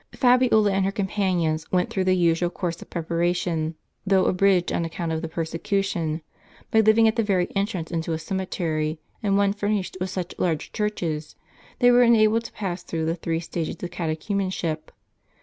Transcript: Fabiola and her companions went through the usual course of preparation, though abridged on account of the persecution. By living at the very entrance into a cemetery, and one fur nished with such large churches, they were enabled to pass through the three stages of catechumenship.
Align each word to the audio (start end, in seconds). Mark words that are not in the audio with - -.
Fabiola 0.13 0.71
and 0.71 0.83
her 0.83 0.91
companions 0.91 1.71
went 1.71 1.91
through 1.91 2.05
the 2.05 2.15
usual 2.15 2.49
course 2.49 2.81
of 2.81 2.89
preparation, 2.89 3.75
though 4.03 4.25
abridged 4.25 4.73
on 4.73 4.83
account 4.83 5.11
of 5.11 5.21
the 5.21 5.27
persecution. 5.27 6.23
By 6.71 6.79
living 6.79 7.07
at 7.07 7.17
the 7.17 7.23
very 7.23 7.55
entrance 7.55 7.91
into 7.91 8.11
a 8.13 8.17
cemetery, 8.17 8.99
and 9.21 9.37
one 9.37 9.53
fur 9.53 9.67
nished 9.69 9.99
with 9.99 10.09
such 10.09 10.33
large 10.39 10.71
churches, 10.71 11.35
they 11.77 11.91
were 11.91 12.01
enabled 12.01 12.45
to 12.45 12.51
pass 12.53 12.81
through 12.81 13.05
the 13.05 13.15
three 13.15 13.39
stages 13.41 13.83
of 13.83 13.91
catechumenship. 13.91 14.91